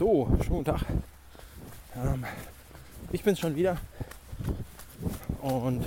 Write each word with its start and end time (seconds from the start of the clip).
So, 0.00 0.26
schönen 0.46 0.64
Tag. 0.64 0.80
Ähm, 1.94 2.24
ich 3.12 3.22
bin's 3.22 3.38
schon 3.38 3.54
wieder. 3.54 3.76
Und 5.42 5.84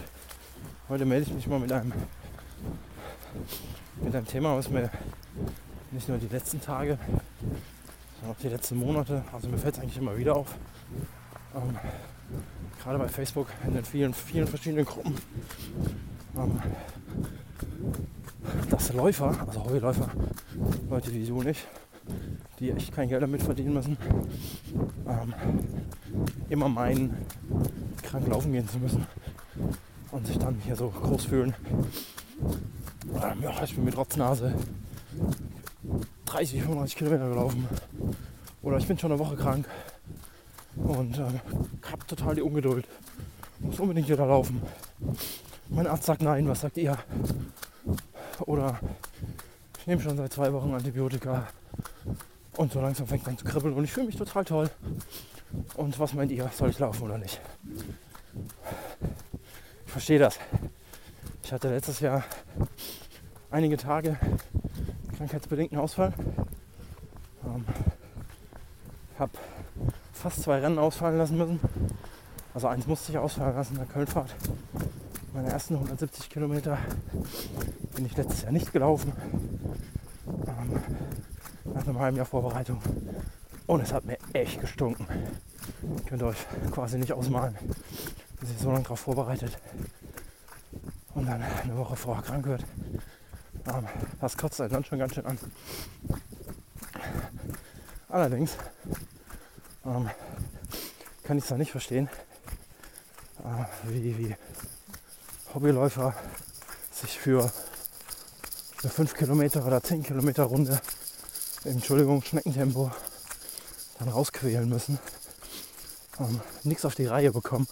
heute 0.87 1.03
melde 1.03 1.25
ich 1.25 1.33
mich 1.33 1.47
mal 1.47 1.59
mit 1.59 1.71
einem, 1.71 1.91
mit 4.03 4.15
einem 4.15 4.27
Thema, 4.27 4.55
was 4.55 4.69
mir 4.69 4.91
nicht 5.89 6.07
nur 6.07 6.19
die 6.19 6.27
letzten 6.27 6.61
Tage, 6.61 6.99
sondern 8.19 8.35
auch 8.35 8.39
die 8.39 8.49
letzten 8.49 8.77
Monate, 8.77 9.23
also 9.33 9.47
mir 9.47 9.57
fällt 9.57 9.77
es 9.77 9.81
eigentlich 9.81 9.97
immer 9.97 10.15
wieder 10.15 10.35
auf. 10.35 10.53
Ähm, 11.55 11.75
gerade 12.83 12.99
bei 12.99 13.07
Facebook 13.07 13.47
in 13.65 13.73
den 13.73 13.83
vielen, 13.83 14.13
vielen 14.13 14.45
verschiedenen 14.45 14.85
Gruppen. 14.85 15.15
Ähm, 16.37 16.61
dass 18.69 18.93
Läufer, 18.93 19.35
also 19.47 19.65
Hobbyläufer, 19.65 20.07
Leute 20.87 21.11
wie 21.11 21.25
du 21.25 21.41
nicht, 21.41 21.65
die 22.63 22.71
echt 22.71 22.93
kein 22.93 23.09
Geld 23.09 23.21
damit 23.21 23.43
verdienen 23.43 23.73
müssen, 23.73 23.97
ähm, 25.05 25.33
immer 26.47 26.69
meinen, 26.69 27.25
krank 28.01 28.25
laufen 28.27 28.53
gehen 28.53 28.67
zu 28.69 28.79
müssen 28.79 29.05
und 30.11 30.25
sich 30.25 30.37
dann 30.37 30.55
hier 30.63 30.77
so 30.77 30.87
groß 30.89 31.25
fühlen. 31.25 31.53
Ähm, 33.21 33.41
ja, 33.41 33.63
ich 33.63 33.75
bin 33.75 33.83
mit 33.83 33.97
Rotznase 33.97 34.53
30, 36.25 36.61
35 36.61 36.95
Kilometer 36.95 37.27
gelaufen 37.27 37.67
oder 38.61 38.77
ich 38.77 38.87
bin 38.87 38.97
schon 38.97 39.11
eine 39.11 39.19
Woche 39.19 39.35
krank 39.35 39.67
und 40.77 41.17
ähm, 41.17 41.41
habe 41.91 42.07
total 42.07 42.35
die 42.35 42.41
Ungeduld. 42.41 42.87
Muss 43.59 43.79
unbedingt 43.79 44.07
wieder 44.07 44.25
laufen. 44.25 44.61
Mein 45.67 45.87
Arzt 45.87 46.05
sagt 46.05 46.21
nein, 46.21 46.47
was 46.47 46.61
sagt 46.61 46.77
ihr? 46.77 46.97
Oder 48.39 48.79
ich 49.79 49.87
nehme 49.87 50.01
schon 50.01 50.15
seit 50.15 50.31
zwei 50.31 50.53
Wochen 50.53 50.73
Antibiotika 50.73 51.47
und 52.57 52.71
so 52.71 52.81
langsam 52.81 53.07
fängt 53.07 53.23
es 53.23 53.27
an 53.27 53.37
zu 53.37 53.45
kribbeln 53.45 53.73
und 53.73 53.83
ich 53.83 53.91
fühle 53.91 54.07
mich 54.07 54.17
total 54.17 54.45
toll. 54.45 54.69
Und 55.75 55.99
was 55.99 56.13
meint 56.13 56.31
ihr, 56.31 56.49
soll 56.53 56.69
ich 56.69 56.79
laufen 56.79 57.03
oder 57.03 57.17
nicht? 57.17 57.39
Ich 59.85 59.91
verstehe 59.91 60.19
das. 60.19 60.39
Ich 61.43 61.51
hatte 61.51 61.69
letztes 61.69 61.99
Jahr 61.99 62.23
einige 63.51 63.77
Tage 63.77 64.17
krankheitsbedingten 65.17 65.77
Ausfall. 65.77 66.13
Ähm, 67.45 67.65
habe 69.19 69.31
fast 70.11 70.41
zwei 70.43 70.59
Rennen 70.59 70.79
ausfallen 70.79 71.17
lassen 71.17 71.37
müssen. 71.37 71.59
Also 72.53 72.67
eins 72.67 72.87
musste 72.87 73.11
ich 73.11 73.17
ausfallen 73.17 73.55
lassen, 73.55 73.75
der 73.75 73.85
Kölnfahrt. 73.85 74.35
Meine 75.33 75.49
ersten 75.49 75.75
170 75.75 76.29
Kilometer 76.29 76.77
bin 77.95 78.05
ich 78.05 78.17
letztes 78.17 78.43
Jahr 78.43 78.51
nicht 78.51 78.71
gelaufen. 78.71 79.13
Nach 81.83 81.89
einem 81.89 81.99
halben 81.99 82.15
Jahr 82.17 82.25
Vorbereitung. 82.25 82.81
Und 83.67 83.81
es 83.81 83.91
hat 83.91 84.05
mir 84.05 84.17
echt 84.31 84.61
gestunken. 84.61 85.05
Ihr 85.81 86.03
könnt 86.05 86.23
euch 86.23 86.37
quasi 86.71 86.97
nicht 86.97 87.11
ausmalen, 87.11 87.57
wie 88.39 88.45
sich 88.45 88.57
so 88.57 88.71
lange 88.71 88.83
darauf 88.83 89.01
vorbereitet. 89.01 89.57
Und 91.13 91.27
dann 91.27 91.43
eine 91.43 91.75
Woche 91.75 91.97
vorher 91.97 92.23
krank 92.23 92.45
wird. 92.45 92.63
Ähm, 93.67 93.85
das 94.21 94.37
kotzt 94.37 94.61
einen 94.61 94.71
dann 94.71 94.85
schon 94.85 94.97
ganz 94.97 95.13
schön 95.13 95.25
an. 95.25 95.37
Allerdings 98.07 98.55
ähm, 99.85 100.09
kann 101.25 101.37
ich 101.37 101.43
es 101.43 101.49
da 101.49 101.57
nicht 101.57 101.71
verstehen, 101.71 102.07
äh, 103.43 103.89
wie, 103.89 104.17
wie 104.17 104.35
Hobbyläufer 105.53 106.15
sich 106.93 107.19
für 107.19 107.51
eine 108.81 108.89
5 108.89 109.15
Kilometer 109.15 109.65
oder 109.65 109.83
10 109.83 110.03
Kilometer 110.03 110.43
Runde 110.43 110.79
Entschuldigung, 111.65 112.21
Schneckentempo 112.21 112.91
dann 113.99 114.09
rausquälen 114.09 114.67
müssen. 114.67 114.99
Ähm, 116.19 116.41
Nichts 116.63 116.83
auf 116.83 116.95
die 116.95 117.05
Reihe 117.05 117.31
bekommen, 117.31 117.67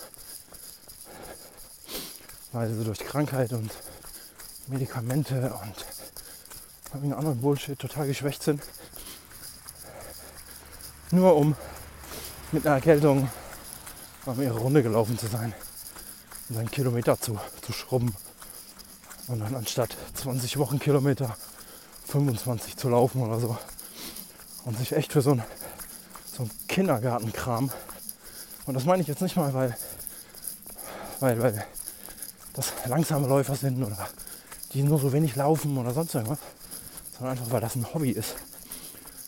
weil 2.53 2.73
sie 2.73 2.83
durch 2.85 2.99
Krankheit 2.99 3.51
und 3.51 3.71
Medikamente 4.67 5.53
und 5.63 7.13
anderen 7.13 7.41
Bullshit 7.41 7.77
total 7.77 8.07
geschwächt 8.07 8.43
sind. 8.43 8.61
Nur 11.11 11.35
um 11.35 11.55
mit 12.53 12.65
einer 12.65 12.75
Erkältung 12.75 13.29
um 14.25 14.41
ihre 14.41 14.57
Runde 14.57 14.83
gelaufen 14.83 15.17
zu 15.17 15.27
sein 15.27 15.53
und 16.49 16.57
einen 16.57 16.71
Kilometer 16.71 17.19
zu, 17.19 17.39
zu 17.61 17.73
schrubben. 17.73 18.15
Und 19.27 19.39
dann 19.39 19.55
anstatt 19.55 19.97
20 20.13 20.57
Wochenkilometer 20.57 21.35
25 22.07 22.77
zu 22.77 22.89
laufen 22.89 23.21
oder 23.21 23.39
so 23.39 23.57
und 24.65 24.77
sich 24.77 24.93
echt 24.93 25.11
für 25.11 25.21
so 25.21 25.31
ein, 25.31 25.43
so 26.25 26.43
ein 26.43 26.51
Kindergartenkram. 26.67 27.71
Und 28.65 28.73
das 28.73 28.85
meine 28.85 29.01
ich 29.01 29.07
jetzt 29.07 29.21
nicht 29.21 29.35
mal, 29.35 29.53
weil, 29.53 29.75
weil, 31.19 31.41
weil 31.41 31.65
das 32.53 32.73
langsame 32.85 33.27
Läufer 33.27 33.55
sind 33.55 33.83
oder 33.83 34.09
die 34.73 34.83
nur 34.83 34.99
so 34.99 35.11
wenig 35.11 35.35
laufen 35.35 35.77
oder 35.77 35.93
sonst 35.93 36.15
irgendwas, 36.15 36.39
sondern 37.17 37.37
einfach, 37.37 37.51
weil 37.51 37.61
das 37.61 37.75
ein 37.75 37.93
Hobby 37.93 38.11
ist, 38.11 38.35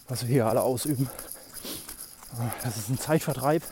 was 0.08 0.22
wir 0.22 0.30
hier 0.30 0.48
alle 0.48 0.62
ausüben. 0.62 1.10
Das 2.64 2.78
ist 2.78 2.90
ein 2.90 2.98
Zeitvertreib, 2.98 3.64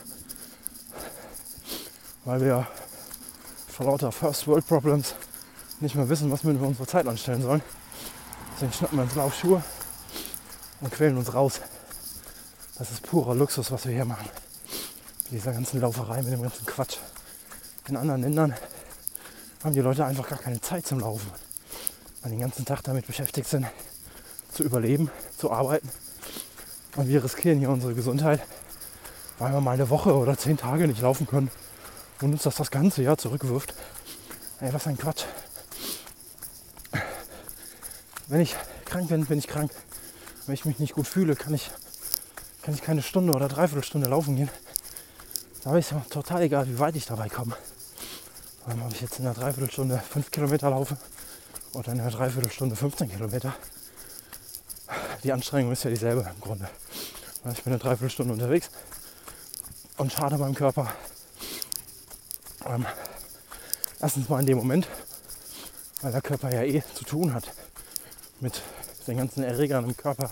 weil 2.24 2.40
wir 2.40 2.66
vor 3.68 3.86
lauter 3.86 4.12
First 4.12 4.46
World 4.46 4.66
Problems 4.66 5.14
nicht 5.80 5.94
mehr 5.94 6.08
wissen, 6.08 6.30
was 6.30 6.44
wir 6.44 6.52
mit 6.52 6.62
unserer 6.62 6.86
Zeit 6.86 7.06
anstellen 7.08 7.42
sollen. 7.42 7.62
Deswegen 8.54 8.72
schnappen 8.72 8.98
wir 8.98 9.04
uns 9.04 9.14
Laufschuhe 9.14 9.62
und 10.82 10.92
quälen 10.92 11.16
uns 11.16 11.32
raus. 11.32 11.60
Das 12.76 12.90
ist 12.90 13.02
purer 13.02 13.34
Luxus, 13.34 13.70
was 13.70 13.86
wir 13.86 13.92
hier 13.92 14.04
machen. 14.04 14.28
Mit 15.24 15.40
dieser 15.40 15.52
ganzen 15.52 15.80
Lauferei, 15.80 16.20
mit 16.22 16.32
dem 16.32 16.42
ganzen 16.42 16.66
Quatsch. 16.66 16.98
In 17.88 17.96
anderen 17.96 18.22
Ländern 18.22 18.54
haben 19.64 19.72
die 19.72 19.80
Leute 19.80 20.04
einfach 20.04 20.28
gar 20.28 20.38
keine 20.38 20.60
Zeit 20.60 20.86
zum 20.86 21.00
Laufen. 21.00 21.30
Weil 22.20 22.30
die 22.30 22.36
den 22.36 22.40
ganzen 22.40 22.64
Tag 22.64 22.82
damit 22.82 23.06
beschäftigt 23.06 23.48
sind, 23.48 23.66
zu 24.52 24.62
überleben, 24.62 25.10
zu 25.36 25.50
arbeiten. 25.50 25.88
Und 26.96 27.08
wir 27.08 27.24
riskieren 27.24 27.58
hier 27.58 27.70
unsere 27.70 27.94
Gesundheit, 27.94 28.40
weil 29.38 29.52
wir 29.52 29.60
mal 29.60 29.72
eine 29.72 29.88
Woche 29.88 30.14
oder 30.14 30.36
zehn 30.36 30.56
Tage 30.56 30.86
nicht 30.86 31.00
laufen 31.00 31.26
können 31.26 31.50
und 32.20 32.32
uns 32.32 32.42
das 32.42 32.56
das 32.56 32.70
ganze 32.70 33.02
Jahr 33.02 33.18
zurückwirft. 33.18 33.74
Ey, 34.60 34.72
was 34.72 34.86
ein 34.86 34.98
Quatsch. 34.98 35.24
Wenn 38.28 38.40
ich 38.40 38.54
krank 38.84 39.08
bin, 39.08 39.24
bin 39.26 39.38
ich 39.38 39.46
krank. 39.46 39.70
Wenn 40.46 40.54
ich 40.54 40.64
mich 40.64 40.78
nicht 40.78 40.94
gut 40.94 41.06
fühle, 41.06 41.36
kann 41.36 41.54
ich, 41.54 41.70
kann 42.62 42.74
ich 42.74 42.82
keine 42.82 43.02
Stunde 43.02 43.32
oder 43.32 43.48
dreiviertel 43.48 43.84
Stunde 43.84 44.08
laufen 44.08 44.36
gehen. 44.36 44.50
Da 45.62 45.76
ist 45.76 45.92
es 45.92 46.08
total 46.08 46.42
egal, 46.42 46.66
wie 46.66 46.78
weit 46.80 46.96
ich 46.96 47.06
dabei 47.06 47.28
komme. 47.28 47.56
Ob 48.66 48.92
ich 48.92 49.00
jetzt 49.00 49.18
in 49.18 49.26
einer 49.26 49.34
Dreiviertelstunde 49.34 49.98
fünf 49.98 50.30
Kilometer 50.30 50.70
laufe 50.70 50.96
oder 51.72 51.92
in 51.92 52.00
einer 52.00 52.10
Dreiviertelstunde 52.10 52.76
15 52.76 53.10
Kilometer. 53.10 53.54
Die 55.22 55.32
Anstrengung 55.32 55.72
ist 55.72 55.84
ja 55.84 55.90
dieselbe 55.90 56.28
im 56.28 56.40
Grunde. 56.40 56.68
Ich 57.52 57.62
bin 57.62 57.72
eine 57.72 57.78
Dreiviertelstunde 57.78 58.32
unterwegs 58.32 58.70
und 59.96 60.12
schade 60.12 60.38
meinem 60.38 60.54
Körper. 60.54 60.92
Ähm, 62.66 62.86
erstens 64.00 64.28
mal 64.28 64.40
in 64.40 64.46
dem 64.46 64.58
Moment, 64.58 64.88
weil 66.00 66.12
der 66.12 66.22
Körper 66.22 66.52
ja 66.52 66.62
eh 66.62 66.82
zu 66.94 67.04
tun 67.04 67.32
hat 67.34 67.52
mit 68.40 68.62
den 69.06 69.16
ganzen 69.16 69.42
Erregern 69.42 69.84
im 69.84 69.96
Körper, 69.96 70.30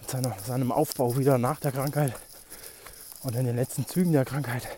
mit 0.00 0.10
seiner, 0.10 0.36
seinem 0.46 0.72
Aufbau 0.72 1.16
wieder 1.16 1.38
nach 1.38 1.60
der 1.60 1.72
Krankheit 1.72 2.14
und 3.22 3.34
in 3.34 3.46
den 3.46 3.56
letzten 3.56 3.86
Zügen 3.86 4.12
der 4.12 4.24
Krankheit. 4.24 4.68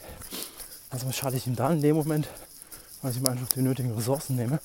Also 0.91 1.11
schade 1.12 1.37
ich 1.37 1.47
ihm 1.47 1.57
da 1.57 1.73
in 1.73 1.83
dem 1.83 1.97
Moment, 1.97 2.29
weil 3.03 3.11
ich 3.11 3.19
ihm 3.19 3.27
einfach 3.27 3.49
die 3.49 3.62
nötigen 3.62 3.93
Ressourcen 3.95 4.37
nehme. 4.37 4.61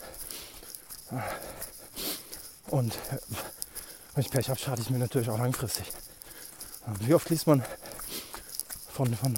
Und 2.67 2.93
äh, 2.93 3.17
wenn 4.13 4.21
ich 4.21 4.29
Pech 4.29 4.49
habe, 4.49 4.59
schade 4.59 4.81
ich 4.81 4.89
mir 4.89 4.99
natürlich 4.99 5.29
auch 5.29 5.39
langfristig. 5.39 5.91
Wie 6.99 7.13
oft 7.13 7.29
liest 7.29 7.47
man 7.47 7.63
von, 8.93 9.13
von 9.15 9.37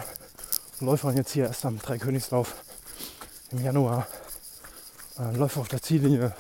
Läufern 0.82 1.18
jetzt 1.18 1.32
hier 1.32 1.46
erst 1.46 1.66
am 1.66 1.80
Dreikönigslauf 1.80 2.56
im 3.52 3.64
Januar 3.64 4.08
äh, 5.18 5.36
Läufer 5.36 5.62
auf 5.62 5.68
der 5.68 5.82
Ziellinie 5.82 6.36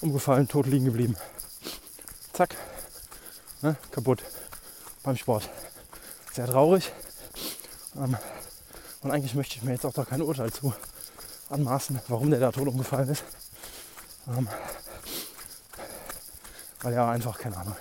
umgefallen, 0.00 0.48
tot 0.48 0.66
liegen 0.66 0.84
geblieben 0.84 1.16
zack, 2.32 2.56
ne, 3.60 3.76
kaputt 3.90 4.22
beim 5.02 5.16
Sport. 5.16 5.48
Sehr 6.32 6.46
traurig. 6.46 6.92
Ähm, 7.96 8.16
und 9.02 9.10
eigentlich 9.10 9.34
möchte 9.34 9.56
ich 9.56 9.62
mir 9.62 9.72
jetzt 9.72 9.84
auch 9.84 9.92
da 9.92 10.04
kein 10.04 10.22
Urteil 10.22 10.52
zu 10.52 10.74
anmaßen, 11.50 12.00
warum 12.08 12.30
der 12.30 12.40
da 12.40 12.52
tot 12.52 12.68
umgefallen 12.68 13.08
ist. 13.08 13.24
Ähm, 14.28 14.48
weil 16.82 16.94
ja 16.94 17.10
einfach, 17.10 17.38
keine 17.38 17.56
Ahnung. 17.56 17.76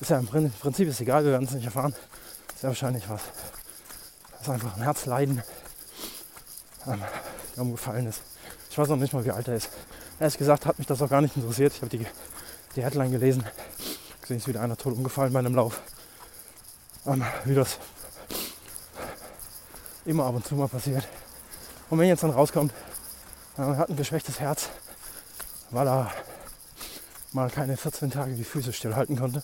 Ist 0.00 0.10
ja 0.10 0.18
im 0.18 0.26
Prinzip 0.26 0.88
ist 0.88 1.00
egal, 1.00 1.24
wir 1.24 1.32
werden 1.32 1.46
es 1.46 1.54
nicht 1.54 1.64
erfahren. 1.64 1.94
Ja 2.62 2.68
wahrscheinlich 2.68 3.08
was. 3.08 3.22
Ist 4.40 4.48
einfach 4.48 4.76
ein 4.76 4.82
Herzleiden, 4.82 5.42
ähm, 6.86 7.02
der 7.54 7.62
umgefallen 7.62 8.06
ist. 8.06 8.22
Ich 8.70 8.78
weiß 8.78 8.88
noch 8.88 8.96
nicht 8.96 9.12
mal, 9.12 9.24
wie 9.24 9.30
alt 9.30 9.48
er 9.48 9.56
ist. 9.56 9.70
Ehrlich 10.20 10.38
gesagt 10.38 10.66
hat 10.66 10.78
mich 10.78 10.86
das 10.86 11.00
auch 11.02 11.08
gar 11.08 11.20
nicht 11.20 11.36
interessiert. 11.36 11.72
Ich 11.74 11.82
habe 11.82 11.96
die 11.96 12.06
die 12.78 12.84
Headline 12.84 13.10
gelesen. 13.10 13.44
Gesehen 14.20 14.36
ist 14.36 14.46
wieder 14.46 14.60
einer 14.60 14.76
tot 14.76 14.94
umgefallen 14.94 15.32
bei 15.32 15.40
einem 15.40 15.56
Lauf. 15.56 15.82
ähm, 17.06 17.24
wie 17.44 17.54
das 17.54 17.78
immer 20.04 20.26
ab 20.26 20.36
und 20.36 20.46
zu 20.46 20.54
mal 20.54 20.68
passiert. 20.68 21.06
Und 21.90 21.98
wenn 21.98 22.06
jetzt 22.06 22.22
dann 22.22 22.30
rauskommt, 22.30 22.72
äh, 23.56 23.62
er 23.62 23.78
hat 23.78 23.88
ein 23.90 23.96
geschwächtes 23.96 24.38
Herz, 24.38 24.68
weil 25.70 25.88
er 25.88 26.12
mal 27.32 27.50
keine 27.50 27.76
14 27.76 28.12
Tage 28.12 28.34
die 28.34 28.44
Füße 28.44 28.72
stillhalten 28.72 29.18
konnte 29.18 29.42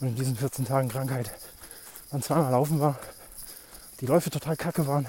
und 0.00 0.08
in 0.08 0.14
diesen 0.14 0.36
14 0.36 0.66
Tagen 0.66 0.90
Krankheit 0.90 1.30
dann 2.10 2.22
zweimal 2.22 2.50
laufen 2.50 2.80
war, 2.80 2.98
die 4.00 4.06
Läufe 4.06 4.28
total 4.28 4.56
kacke 4.56 4.86
waren, 4.86 5.08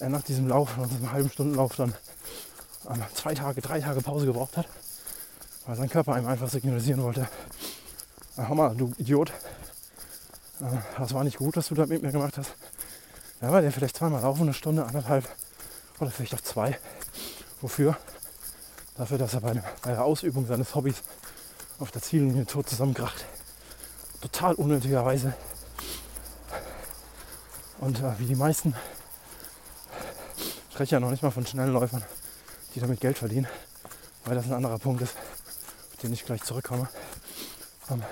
er 0.00 0.10
nach 0.10 0.22
diesem 0.22 0.48
Lauf, 0.48 0.76
nach 0.76 0.88
diesem 0.88 1.10
halben 1.12 1.30
Stundenlauf 1.30 1.76
dann 1.76 1.94
ähm, 2.90 3.02
zwei 3.14 3.34
Tage, 3.34 3.62
drei 3.62 3.80
Tage 3.80 4.02
Pause 4.02 4.26
gebraucht 4.26 4.58
hat, 4.58 4.68
weil 5.66 5.76
sein 5.76 5.88
Körper 5.88 6.14
einem 6.14 6.26
einfach 6.26 6.48
signalisieren 6.48 7.02
wollte, 7.02 7.28
hör 8.36 8.54
mal, 8.54 8.74
du 8.74 8.92
Idiot, 8.98 9.30
äh, 10.60 10.64
das 10.98 11.14
war 11.14 11.24
nicht 11.24 11.38
gut, 11.38 11.56
was 11.56 11.68
du 11.68 11.74
da 11.74 11.86
mit 11.86 12.02
mir 12.02 12.12
gemacht 12.12 12.38
hast. 12.38 12.54
Ja, 13.40 13.52
war 13.52 13.60
der 13.60 13.72
vielleicht 13.72 13.96
zweimal 13.96 14.22
laufen, 14.22 14.42
eine 14.42 14.54
Stunde, 14.54 14.84
anderthalb 14.84 15.28
oder 16.00 16.10
vielleicht 16.10 16.34
auch 16.34 16.40
zwei. 16.40 16.78
Wofür? 17.60 17.96
Dafür, 18.96 19.18
dass 19.18 19.34
er 19.34 19.40
bei, 19.40 19.62
der 19.84 20.04
Ausübung 20.04 20.46
seines 20.46 20.74
Hobbys 20.74 21.02
auf 21.78 21.90
der 21.90 22.02
Ziellinie 22.02 22.46
tot 22.46 22.68
zusammenkracht. 22.68 23.24
Total 24.20 24.54
unnötigerweise. 24.54 25.34
Und 27.78 28.00
äh, 28.00 28.18
wie 28.18 28.26
die 28.26 28.36
meisten, 28.36 28.74
ich 30.38 30.74
spreche 30.74 30.96
ja 30.96 31.00
noch 31.00 31.10
nicht 31.10 31.22
mal 31.22 31.30
von 31.30 31.46
schnellen 31.46 31.72
Läufern, 31.72 32.04
die 32.74 32.80
damit 32.80 33.00
Geld 33.00 33.18
verdienen, 33.18 33.48
weil 34.24 34.36
das 34.36 34.46
ein 34.46 34.52
anderer 34.52 34.78
Punkt 34.78 35.02
ist, 35.02 35.16
den 36.04 36.12
ich 36.12 36.26
gleich 36.26 36.42
zurückkomme. 36.42 36.88
Ähm, 37.90 38.02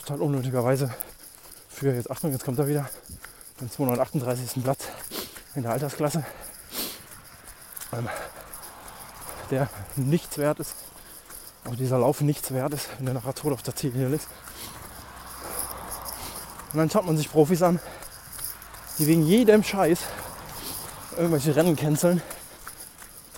total 0.00 0.20
unnötigerweise 0.20 0.92
für, 1.68 1.94
jetzt 1.94 2.10
Achtung, 2.10 2.32
jetzt 2.32 2.44
kommt 2.44 2.58
er 2.58 2.66
wieder, 2.66 2.90
den 3.60 3.70
238. 3.70 4.62
Platz 4.64 4.88
in 5.54 5.62
der 5.62 5.70
Altersklasse, 5.70 6.24
ähm, 7.92 8.08
der 9.50 9.68
nichts 9.94 10.38
wert 10.38 10.58
ist, 10.58 10.74
auch 11.64 11.76
dieser 11.76 11.98
Lauf 11.98 12.20
nichts 12.20 12.50
wert 12.50 12.74
ist, 12.74 12.88
wenn 12.96 13.06
der 13.06 13.14
nachher 13.14 13.34
tot 13.34 13.52
auf 13.52 13.62
der 13.62 13.76
Ziellinie 13.76 14.08
liegt. 14.08 14.26
Und 16.72 16.78
dann 16.80 16.90
schaut 16.90 17.06
man 17.06 17.16
sich 17.16 17.30
Profis 17.30 17.62
an, 17.62 17.78
die 18.98 19.06
wegen 19.06 19.24
jedem 19.24 19.62
Scheiß 19.62 20.00
irgendwelche 21.16 21.54
Rennen 21.54 21.76
canceln, 21.76 22.20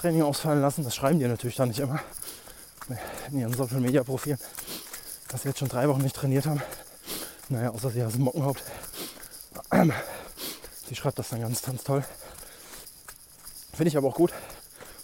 Training 0.00 0.22
ausfallen 0.22 0.62
lassen. 0.62 0.82
Das 0.82 0.96
schreiben 0.96 1.18
die 1.18 1.28
natürlich 1.28 1.56
dann 1.56 1.68
nicht 1.68 1.80
immer 1.80 2.00
in 3.30 3.38
ihren 3.38 3.52
Social 3.54 3.80
Media 3.80 4.02
Profilen, 4.04 4.38
dass 5.28 5.42
sie 5.42 5.48
jetzt 5.48 5.58
schon 5.58 5.68
drei 5.68 5.88
Wochen 5.88 6.02
nicht 6.02 6.16
trainiert 6.16 6.46
haben. 6.46 6.62
Naja, 7.48 7.70
außer 7.70 7.90
sie 7.90 8.00
ist 8.00 8.18
Mockenhaupt. 8.18 8.62
Die 10.88 10.94
schreibt 10.94 11.18
das 11.18 11.28
dann 11.30 11.40
ganz, 11.40 11.62
ganz 11.62 11.82
toll. 11.82 12.04
Finde 13.72 13.88
ich 13.88 13.96
aber 13.96 14.08
auch 14.08 14.14
gut. 14.14 14.32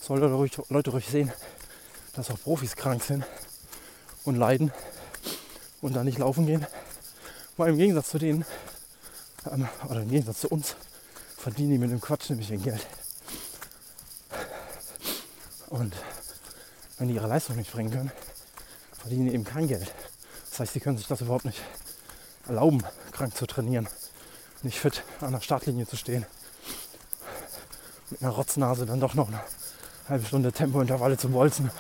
Soll 0.00 0.18
Leute 0.18 0.34
ruhig, 0.34 0.52
Leute 0.68 0.90
ruhig 0.90 1.06
sehen, 1.06 1.32
dass 2.14 2.30
auch 2.30 2.40
Profis 2.40 2.74
krank 2.74 3.02
sind 3.02 3.24
und 4.24 4.36
leiden 4.36 4.72
und 5.80 5.94
da 5.94 6.04
nicht 6.04 6.18
laufen 6.18 6.46
gehen. 6.46 6.66
Weil 7.56 7.70
im 7.70 7.78
Gegensatz 7.78 8.10
zu 8.10 8.18
denen, 8.18 8.44
ähm, 9.50 9.68
oder 9.88 10.02
im 10.02 10.08
Gegensatz 10.08 10.40
zu 10.40 10.48
uns, 10.48 10.76
verdienen 11.36 11.70
die 11.70 11.78
mit 11.78 11.90
dem 11.90 12.00
Quatsch 12.00 12.30
nämlich 12.30 12.50
ihr 12.50 12.58
Geld. 12.58 12.86
Und 15.68 15.94
wenn 17.02 17.08
die 17.08 17.16
ihre 17.16 17.26
Leistung 17.26 17.56
nicht 17.56 17.72
bringen 17.72 17.90
können, 17.90 18.12
verdienen 18.92 19.26
die 19.26 19.34
eben 19.34 19.42
kein 19.42 19.66
Geld. 19.66 19.92
Das 20.48 20.60
heißt, 20.60 20.72
sie 20.72 20.78
können 20.78 20.96
sich 20.96 21.08
das 21.08 21.20
überhaupt 21.20 21.44
nicht 21.44 21.60
erlauben, 22.46 22.84
krank 23.10 23.36
zu 23.36 23.44
trainieren, 23.44 23.88
nicht 24.62 24.78
fit 24.78 25.02
an 25.20 25.32
der 25.32 25.40
Startlinie 25.40 25.84
zu 25.84 25.96
stehen, 25.96 26.24
mit 28.10 28.22
einer 28.22 28.30
Rotznase 28.30 28.86
dann 28.86 29.00
doch 29.00 29.14
noch 29.14 29.26
eine 29.26 29.42
halbe 30.08 30.24
Stunde 30.24 30.52
Tempointervalle 30.52 31.18
zu 31.18 31.28
bolzen, 31.28 31.72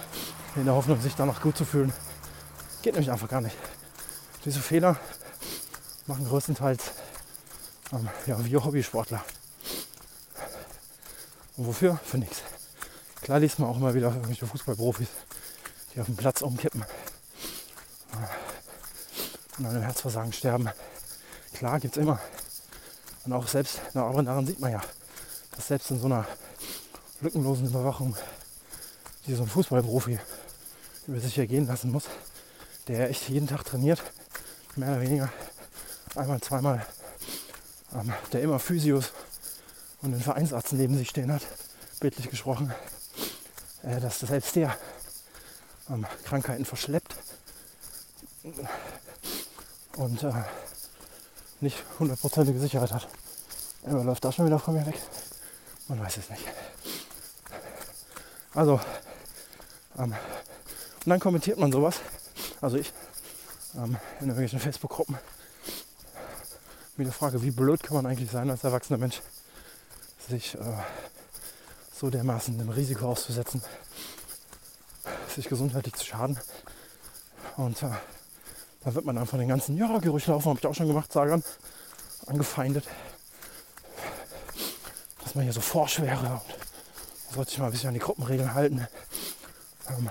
in 0.56 0.64
der 0.64 0.74
Hoffnung, 0.74 1.00
sich 1.00 1.14
danach 1.14 1.40
gut 1.40 1.56
zu 1.56 1.64
fühlen. 1.64 1.92
Geht 2.82 2.94
nämlich 2.94 3.12
einfach 3.12 3.28
gar 3.28 3.42
nicht. 3.42 3.56
Diese 4.44 4.58
Fehler 4.58 4.96
machen 6.08 6.26
größtenteils 6.26 6.82
ähm, 7.92 8.08
ja, 8.26 8.44
wir 8.44 8.64
Hobbysportler. 8.64 9.24
Und 11.56 11.66
wofür? 11.68 12.00
Für 12.02 12.18
nichts. 12.18 12.42
Klar 13.22 13.38
liest 13.38 13.60
man 13.60 13.68
auch 13.68 13.76
immer 13.76 13.94
wieder 13.94 14.08
irgendwelche 14.08 14.46
Fußballprofis, 14.46 15.08
die 15.94 16.00
auf 16.00 16.06
dem 16.06 16.16
Platz 16.16 16.42
umkippen 16.42 16.84
und 19.58 19.66
an 19.66 19.70
einem 19.76 19.82
Herzversagen 19.82 20.32
sterben. 20.32 20.68
Klar, 21.54 21.78
gibt 21.78 21.96
es 21.96 22.02
immer. 22.02 22.18
Und 23.24 23.32
auch 23.32 23.46
selbst, 23.46 23.80
na, 23.94 24.04
aber 24.06 24.24
daran 24.24 24.44
sieht 24.44 24.58
man 24.58 24.72
ja, 24.72 24.80
dass 25.52 25.68
selbst 25.68 25.92
in 25.92 26.00
so 26.00 26.06
einer 26.06 26.26
lückenlosen 27.20 27.68
Überwachung, 27.68 28.16
die 29.26 29.34
so 29.34 29.44
ein 29.44 29.48
Fußballprofi 29.48 30.18
über 31.06 31.20
sich 31.20 31.38
ergehen 31.38 31.68
lassen 31.68 31.92
muss, 31.92 32.04
der 32.88 33.08
echt 33.08 33.28
jeden 33.28 33.46
Tag 33.46 33.64
trainiert, 33.64 34.02
mehr 34.74 34.88
oder 34.88 35.00
weniger, 35.00 35.32
einmal, 36.16 36.40
zweimal, 36.40 36.84
ähm, 37.94 38.12
der 38.32 38.42
immer 38.42 38.58
Physios 38.58 39.12
und 40.00 40.10
den 40.10 40.20
Vereinsarzt 40.20 40.72
neben 40.72 40.96
sich 40.96 41.10
stehen 41.10 41.32
hat, 41.32 41.46
bildlich 42.00 42.28
gesprochen, 42.28 42.74
dass 43.82 44.20
selbst 44.20 44.54
der 44.56 44.76
ähm, 45.90 46.06
Krankheiten 46.24 46.64
verschleppt 46.64 47.16
und 49.96 50.22
äh, 50.22 50.32
nicht 51.60 51.82
hundertprozentige 51.98 52.58
Sicherheit 52.58 52.92
hat. 52.92 53.08
Aber 53.84 54.04
läuft 54.04 54.24
da 54.24 54.32
schon 54.32 54.46
wieder 54.46 54.58
von 54.58 54.74
mir 54.74 54.86
weg? 54.86 55.00
Man 55.88 56.00
weiß 56.00 56.16
es 56.18 56.30
nicht. 56.30 56.44
Also, 58.54 58.80
ähm, 59.98 60.14
und 61.04 61.10
dann 61.10 61.20
kommentiert 61.20 61.58
man 61.58 61.72
sowas, 61.72 62.00
also 62.60 62.76
ich, 62.76 62.92
ähm, 63.74 63.96
in 64.20 64.28
irgendwelchen 64.28 64.60
Facebook-Gruppen, 64.60 65.18
mit 66.96 67.06
der 67.06 67.14
Frage, 67.14 67.42
wie 67.42 67.50
blöd 67.50 67.82
kann 67.82 67.96
man 67.96 68.06
eigentlich 68.06 68.30
sein 68.30 68.50
als 68.50 68.62
erwachsener 68.62 68.98
Mensch, 68.98 69.20
sich 70.28 70.54
äh, 70.54 70.58
so 72.02 72.10
dermaßen 72.10 72.58
dem 72.58 72.68
Risiko 72.68 73.06
auszusetzen, 73.06 73.62
sich 75.32 75.48
gesundheitlich 75.48 75.94
zu 75.94 76.04
schaden. 76.04 76.36
Und 77.56 77.80
äh, 77.80 77.90
da 78.80 78.94
wird 78.94 79.04
man 79.04 79.14
dann 79.14 79.26
von 79.26 79.38
den 79.38 79.48
ganzen, 79.48 79.76
ja, 79.76 79.86
laufen, 79.86 80.46
habe 80.50 80.58
ich 80.58 80.66
auch 80.66 80.74
schon 80.74 80.88
gemacht, 80.88 81.12
Sagern, 81.12 81.44
angefeindet. 82.26 82.88
Dass 85.22 85.36
man 85.36 85.44
hier 85.44 85.52
so 85.52 85.60
forsch 85.60 86.00
wäre. 86.00 86.40
Und 87.28 87.34
sollte 87.34 87.52
ich 87.52 87.58
mal 87.58 87.66
ein 87.66 87.70
bisschen 87.70 87.88
an 87.88 87.94
die 87.94 88.00
Gruppenregeln 88.00 88.52
halten. 88.52 88.88
Ähm, 89.88 90.10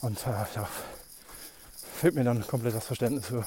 und 0.00 0.26
äh, 0.26 0.30
ja, 0.30 0.66
fehlt 1.94 2.14
mir 2.14 2.24
dann 2.24 2.46
komplett 2.46 2.74
das 2.74 2.86
Verständnis 2.86 3.26
für. 3.26 3.40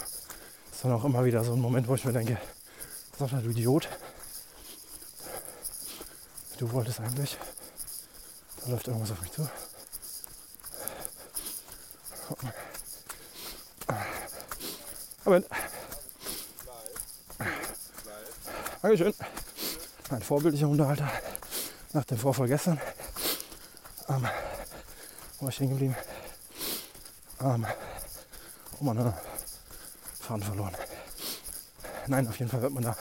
Ist 0.71 0.83
dann 0.83 0.91
auch 0.91 1.03
immer 1.03 1.25
wieder 1.25 1.43
so 1.43 1.53
ein 1.53 1.61
Moment, 1.61 1.87
wo 1.87 1.95
ich 1.95 2.05
mir 2.05 2.13
denke, 2.13 2.37
sag 3.17 3.31
mal, 3.31 3.41
du 3.41 3.49
Idiot. 3.49 3.89
Du 6.57 6.71
wolltest 6.71 6.99
eigentlich. 6.99 7.37
Da 8.63 8.71
läuft 8.71 8.87
irgendwas 8.87 9.11
auf 9.11 9.21
mich 9.21 9.31
zu. 9.31 9.47
Moment. 15.23 15.45
Dankeschön. 18.81 19.13
Ein 20.09 20.21
vorbildlicher 20.21 20.67
Unterhalter 20.67 21.11
nach 21.93 22.05
dem 22.05 22.17
Vorfall 22.17 22.47
gestern. 22.47 22.79
Ähm, 24.09 24.27
wo 25.37 25.43
war 25.45 25.49
ich 25.49 25.55
stehen 25.55 25.69
geblieben? 25.69 25.95
Ähm, 27.41 27.67
oh 28.79 28.83
Mann, 28.83 29.13
Fahren 30.19 30.41
verloren. 30.41 30.75
Nein, 32.07 32.27
auf 32.27 32.39
jeden 32.39 32.49
Fall 32.49 32.61
wird 32.61 32.73
man 32.73 32.83
da 32.83 32.95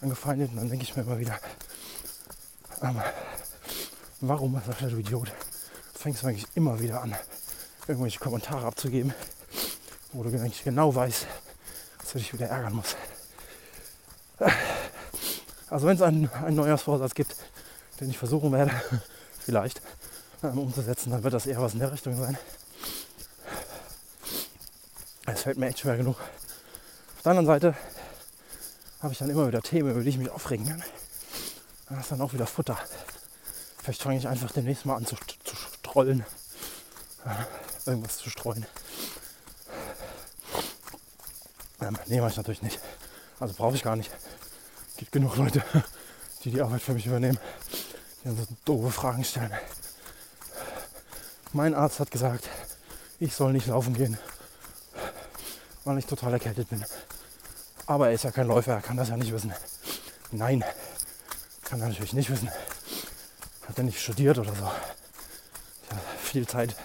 angefeindet 0.00 0.50
und 0.50 0.56
dann 0.56 0.68
denke 0.68 0.84
ich 0.84 0.94
mir 0.94 1.02
immer 1.02 1.18
wieder, 1.18 1.38
ähm, 2.82 3.00
warum, 4.20 4.60
sagt 4.66 4.82
du 4.82 4.96
Idiot, 4.96 5.32
fängst 5.94 6.22
du 6.22 6.26
eigentlich 6.26 6.46
immer 6.54 6.80
wieder 6.80 7.02
an, 7.02 7.14
irgendwelche 7.86 8.18
Kommentare 8.18 8.66
abzugeben, 8.66 9.14
wo 10.12 10.22
du 10.22 10.28
eigentlich 10.30 10.64
genau 10.64 10.94
weißt, 10.94 11.26
du 12.14 12.18
dich 12.18 12.32
wieder 12.32 12.46
ärgern 12.46 12.74
muss. 12.74 12.96
Also 15.68 15.86
wenn 15.86 15.96
es 15.96 16.02
einen, 16.02 16.30
einen 16.30 16.56
Neujahrsvorsatz 16.56 17.14
gibt, 17.14 17.34
den 18.00 18.08
ich 18.08 18.18
versuchen 18.18 18.52
werde, 18.52 18.70
vielleicht 19.40 19.82
ähm, 20.42 20.58
umzusetzen, 20.58 21.10
dann 21.10 21.24
wird 21.24 21.34
das 21.34 21.46
eher 21.46 21.60
was 21.60 21.74
in 21.74 21.80
der 21.80 21.92
Richtung 21.92 22.16
sein. 22.16 22.38
Es 25.26 25.42
fällt 25.42 25.58
mir 25.58 25.66
echt 25.66 25.80
schwer 25.80 25.96
genug. 25.96 26.16
Auf 27.16 27.22
der 27.24 27.30
anderen 27.30 27.46
Seite 27.46 27.74
habe 29.00 29.12
ich 29.12 29.18
dann 29.18 29.30
immer 29.30 29.48
wieder 29.48 29.62
Themen, 29.62 29.90
über 29.90 30.02
die 30.02 30.10
ich 30.10 30.18
mich 30.18 30.30
aufregen 30.30 30.68
kann. 30.68 30.84
Das 31.88 32.00
ist 32.00 32.12
dann 32.12 32.20
auch 32.20 32.32
wieder 32.32 32.46
Futter. 32.46 32.78
Vielleicht 33.82 34.02
fange 34.02 34.16
ich 34.16 34.26
einfach 34.26 34.50
demnächst 34.52 34.86
mal 34.86 34.96
an 34.96 35.06
zu, 35.06 35.16
zu 35.44 35.56
strollen. 35.56 36.24
Ja, 37.24 37.46
irgendwas 37.86 38.18
zu 38.18 38.30
streuen. 38.30 38.66
Ähm, 41.80 41.98
nee, 42.06 42.20
mache 42.20 42.30
ich 42.30 42.36
natürlich 42.36 42.62
nicht. 42.62 42.80
Also 43.40 43.54
brauche 43.54 43.76
ich 43.76 43.82
gar 43.82 43.96
nicht. 43.96 44.10
Gibt 44.96 45.12
genug 45.12 45.36
Leute, 45.36 45.62
die 46.44 46.50
die 46.50 46.62
Arbeit 46.62 46.82
für 46.82 46.94
mich 46.94 47.06
übernehmen, 47.06 47.38
die 48.22 48.28
dann 48.28 48.36
so 48.36 48.46
doofe 48.64 48.90
Fragen 48.90 49.24
stellen. 49.24 49.52
Mein 51.52 51.74
Arzt 51.74 52.00
hat 52.00 52.10
gesagt, 52.10 52.48
ich 53.20 53.34
soll 53.34 53.52
nicht 53.52 53.66
laufen 53.66 53.94
gehen, 53.94 54.18
weil 55.84 55.98
ich 55.98 56.06
total 56.06 56.32
erkältet 56.32 56.68
bin. 56.70 56.84
Aber 57.86 58.08
er 58.08 58.14
ist 58.14 58.24
ja 58.24 58.30
kein 58.30 58.46
Läufer, 58.46 58.72
er 58.72 58.80
kann 58.80 58.96
das 58.96 59.10
ja 59.10 59.16
nicht 59.16 59.32
wissen. 59.32 59.52
Nein, 60.32 60.64
kann 61.74 61.80
er 61.80 61.88
natürlich 61.88 62.12
nicht 62.12 62.30
wissen. 62.30 62.48
Hat 63.66 63.76
er 63.76 63.82
nicht 63.82 64.00
studiert 64.00 64.38
oder 64.38 64.54
so. 64.54 64.64
Habe 64.64 66.00
viel 66.22 66.46
Zeit 66.46 66.76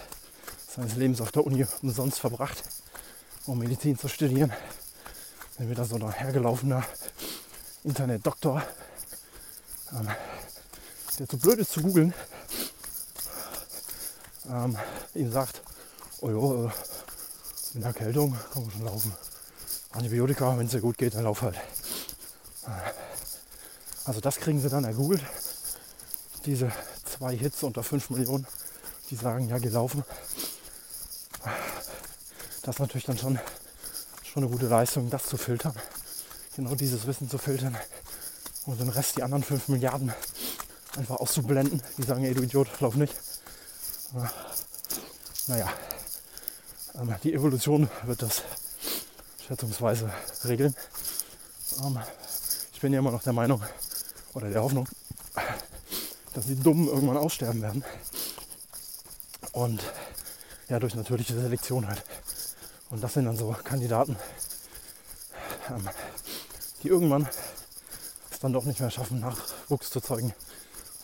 seines 0.66 0.96
Lebens 0.96 1.20
auf 1.20 1.30
der 1.30 1.46
Uni 1.46 1.64
umsonst 1.80 2.18
verbracht, 2.18 2.60
um 3.46 3.60
Medizin 3.60 3.96
zu 3.96 4.08
studieren. 4.08 4.52
Bin 5.58 5.70
wieder 5.70 5.84
so 5.84 5.94
ein 5.94 6.10
hergelaufener 6.10 6.82
Internet-Doktor, 7.84 8.64
ähm, 9.92 10.08
der 11.20 11.28
zu 11.28 11.38
blöd 11.38 11.60
ist 11.60 11.70
zu 11.70 11.82
googeln, 11.82 12.12
ähm, 14.48 14.76
ihm 15.14 15.30
sagt, 15.30 15.62
oh 16.20 16.30
jo, 16.30 16.66
äh, 16.66 16.70
in 17.74 17.82
der 17.82 17.90
Erkältung 17.90 18.36
kann 18.52 18.62
man 18.62 18.72
schon 18.72 18.84
laufen. 18.86 19.12
Antibiotika, 19.92 20.58
wenn 20.58 20.66
es 20.66 20.72
dir 20.72 20.80
gut 20.80 20.98
geht, 20.98 21.14
dann 21.14 21.22
lauf 21.22 21.42
halt. 21.42 21.60
Also 24.04 24.20
das 24.20 24.36
kriegen 24.36 24.60
sie 24.60 24.68
dann 24.68 24.84
ergoogelt. 24.84 25.22
Diese 26.46 26.72
zwei 27.04 27.36
Hits 27.36 27.62
unter 27.62 27.82
5 27.82 28.10
Millionen, 28.10 28.46
die 29.10 29.16
sagen, 29.16 29.48
ja, 29.48 29.58
geh 29.58 29.68
laufen. 29.68 30.04
Das 32.62 32.76
ist 32.76 32.80
natürlich 32.80 33.04
dann 33.04 33.18
schon, 33.18 33.38
schon 34.22 34.42
eine 34.42 34.52
gute 34.52 34.66
Leistung, 34.66 35.10
das 35.10 35.24
zu 35.24 35.36
filtern. 35.36 35.74
Genau 36.56 36.74
dieses 36.74 37.06
Wissen 37.06 37.28
zu 37.28 37.38
filtern 37.38 37.76
und 38.66 38.80
den 38.80 38.88
Rest, 38.88 39.16
die 39.16 39.22
anderen 39.22 39.42
5 39.42 39.68
Milliarden, 39.68 40.12
einfach 40.96 41.16
auszublenden. 41.16 41.82
Die 41.98 42.02
sagen, 42.02 42.24
ey 42.24 42.34
du 42.34 42.42
Idiot, 42.42 42.68
lauf 42.80 42.94
nicht. 42.94 43.14
Naja, 45.46 45.68
ähm, 46.94 47.14
die 47.22 47.32
Evolution 47.32 47.88
wird 48.04 48.22
das 48.22 48.42
schätzungsweise 49.46 50.12
regeln. 50.44 50.74
Ähm, 51.82 51.98
ich 52.72 52.80
bin 52.80 52.92
ja 52.92 52.98
immer 52.98 53.10
noch 53.10 53.22
der 53.22 53.32
Meinung 53.32 53.62
oder 54.34 54.50
der 54.50 54.62
Hoffnung, 54.62 54.88
dass 56.34 56.46
die 56.46 56.56
Dummen 56.56 56.88
irgendwann 56.88 57.16
aussterben 57.16 57.62
werden. 57.62 57.84
Und 59.52 59.82
ja, 60.68 60.78
durch 60.78 60.94
natürliche 60.94 61.34
Selektion 61.34 61.88
halt. 61.88 62.04
Und 62.90 63.02
das 63.02 63.14
sind 63.14 63.24
dann 63.24 63.36
so 63.36 63.54
Kandidaten, 63.64 64.16
ähm, 65.68 65.88
die 66.82 66.88
irgendwann 66.88 67.28
es 68.30 68.38
dann 68.40 68.52
doch 68.52 68.64
nicht 68.64 68.80
mehr 68.80 68.90
schaffen, 68.90 69.20
Nachwuchs 69.20 69.90
zu 69.90 70.00
zeugen, 70.00 70.32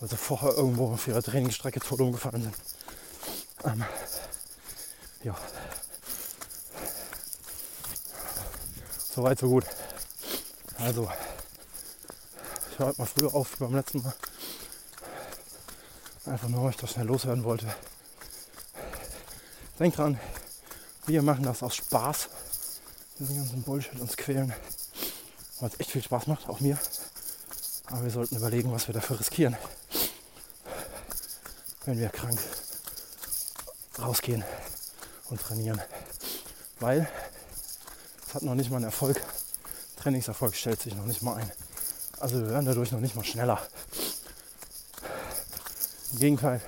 weil 0.01 0.09
sie 0.09 0.17
vorher 0.17 0.53
irgendwo 0.57 0.93
auf 0.93 1.07
ihrer 1.07 1.23
Trainingsstrecke 1.23 1.81
tot 1.81 2.01
umgefallen 2.01 2.43
sind. 2.43 2.55
Ähm, 3.65 3.85
ja. 5.25 5.37
Soweit, 9.15 9.39
so 9.39 9.49
gut. 9.49 9.65
Also, 10.79 11.09
ich 12.77 12.81
höre 12.81 12.93
mal 12.99 13.07
früher 13.07 13.35
auf 13.35 13.57
beim 13.57 13.75
letzten 13.75 14.03
Mal. 14.03 14.13
Einfach 16.27 16.49
nur, 16.49 16.65
weil 16.65 16.71
ich 16.71 16.77
das 16.77 16.91
schnell 16.91 17.07
loswerden 17.07 17.43
wollte. 17.43 17.75
Denk 19.79 19.97
dran, 19.97 20.21
wir 21.07 21.23
machen 21.23 21.45
das 21.45 21.63
aus 21.63 21.75
Spaß. 21.75 22.29
Diesen 23.19 23.37
ganzen 23.39 23.63
Bullshit 23.63 23.99
uns 23.99 24.15
quälen. 24.19 24.53
Weil 25.59 25.71
es 25.71 25.81
echt 25.81 25.93
viel 25.93 26.03
Spaß 26.03 26.27
macht, 26.27 26.51
auch 26.51 26.61
mir. 26.61 26.79
Aber 27.87 28.05
wir 28.05 28.11
sollten 28.11 28.37
überlegen, 28.37 28.71
was 28.71 28.87
wir 28.89 28.95
dafür 28.95 29.21
riskieren. 29.21 29.57
Wenn 31.87 31.99
wir 31.99 32.11
krank 32.11 32.39
rausgehen 33.99 34.45
und 35.31 35.41
trainieren. 35.41 35.81
Weil 36.81 37.09
es 38.29 38.35
hat 38.35 38.43
noch 38.43 38.55
nicht 38.55 38.69
mal 38.69 38.77
einen 38.77 38.85
Erfolg. 38.85 39.19
Trainingserfolg 39.97 40.55
stellt 40.55 40.83
sich 40.83 40.95
noch 40.95 41.07
nicht 41.07 41.23
mal 41.23 41.37
ein. 41.37 41.51
Also 42.19 42.41
wir 42.41 42.51
werden 42.51 42.67
dadurch 42.67 42.93
noch 42.93 43.01
nicht 43.01 43.15
mal 43.15 43.25
schneller. 43.25 43.61
Im 46.13 46.19
Gegenteil, 46.19 46.61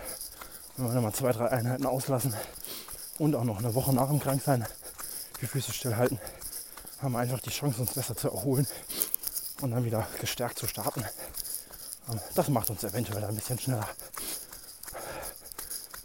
wenn 0.76 0.86
wir 0.86 0.94
dann 0.94 1.02
mal 1.02 1.14
zwei, 1.14 1.32
drei 1.32 1.48
Einheiten 1.48 1.86
auslassen 1.86 2.34
und 3.18 3.34
auch 3.34 3.44
noch 3.44 3.58
eine 3.58 3.74
Woche 3.74 3.94
nach 3.94 4.08
dem 4.08 4.20
Kranksein 4.20 4.66
die 5.40 5.46
Füße 5.46 5.72
stillhalten, 5.72 6.20
haben 7.00 7.12
wir 7.12 7.20
einfach 7.20 7.40
die 7.40 7.50
Chance, 7.50 7.80
uns 7.80 7.94
besser 7.94 8.16
zu 8.16 8.28
erholen 8.28 8.66
und 9.60 9.70
dann 9.70 9.84
wieder 9.84 10.06
gestärkt 10.20 10.58
zu 10.58 10.66
starten. 10.66 11.04
Das 12.34 12.48
macht 12.48 12.70
uns 12.70 12.84
eventuell 12.84 13.24
ein 13.24 13.34
bisschen 13.34 13.58
schneller. 13.58 13.88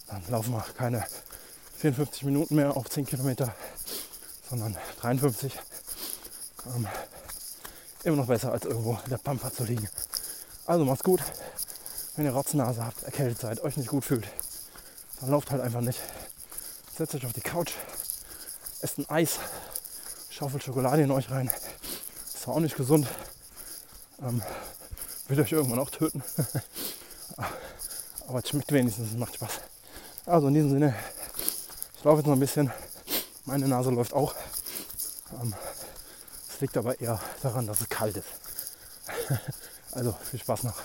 Dann 0.08 0.24
laufen 0.30 0.52
wir 0.52 0.66
keine 0.78 1.06
54 1.78 2.24
Minuten 2.24 2.56
mehr 2.56 2.76
auf 2.78 2.90
10 2.90 3.06
Kilometer, 3.06 3.54
sondern 4.50 4.78
53. 5.02 5.60
Immer 8.04 8.18
noch 8.18 8.28
besser 8.28 8.52
als 8.52 8.66
irgendwo 8.66 9.00
in 9.04 9.10
der 9.10 9.18
Pampa 9.18 9.52
zu 9.52 9.64
liegen. 9.64 9.88
Also 10.66 10.84
macht's 10.84 11.04
gut. 11.04 11.22
Wenn 12.16 12.26
ihr 12.26 12.34
Rotznase 12.34 12.86
habt, 12.86 13.04
erkältet 13.04 13.40
seid, 13.40 13.64
euch 13.64 13.78
nicht 13.78 13.90
gut 13.90 14.06
fühlt, 14.06 14.28
dann 15.20 15.32
lauft 15.32 15.52
halt 15.52 15.62
einfach 15.62 15.82
nicht. 15.82 16.00
Setzt 16.96 17.16
euch 17.16 17.26
auf 17.26 17.34
die 17.34 17.42
Couch, 17.42 17.72
esst 18.82 19.00
ein 19.00 19.10
Eis, 19.10 19.40
schaufelt 20.30 20.64
Schokolade 20.64 21.02
in 21.02 21.12
euch 21.12 21.32
rein. 21.32 21.50
Ist 22.34 22.48
auch 22.48 22.60
nicht 22.60 22.76
gesund, 22.76 23.08
ähm, 24.22 24.44
wird 25.28 25.40
euch 25.40 25.52
irgendwann 25.52 25.80
auch 25.80 25.90
töten. 25.90 26.22
Aber 28.28 28.40
es 28.40 28.50
schmeckt 28.50 28.72
wenigstens, 28.72 29.12
es 29.12 29.18
macht 29.18 29.36
Spaß. 29.36 29.62
Also 30.26 30.50
in 30.50 30.54
diesem 30.54 30.72
Sinne, 30.72 30.96
ich 31.98 32.04
laufe 32.04 32.18
jetzt 32.18 32.28
noch 32.28 32.34
ein 32.34 32.40
bisschen. 32.40 32.72
Meine 33.46 33.68
Nase 33.68 33.90
läuft 33.90 34.14
auch. 34.14 34.36
Ähm, 35.42 35.54
es 36.54 36.62
liegt 36.62 36.78
aber 36.78 37.00
eher 37.00 37.20
daran, 37.42 37.68
dass 37.68 37.82
es 37.82 37.90
kalt 37.90 38.18
ist. 38.18 38.28
also 39.92 40.14
viel 40.30 40.40
Spaß 40.40 40.64
noch. 40.64 40.76